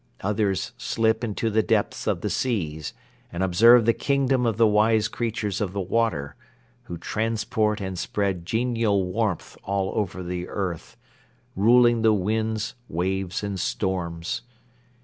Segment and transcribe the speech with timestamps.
[0.21, 2.95] Others slip into the depths of the seas
[3.31, 6.35] and observe the kingdom of the wise creatures of the water,
[6.85, 10.97] who transport and spread genial warmth all over the earth,
[11.55, 14.41] ruling the winds, waves and storms.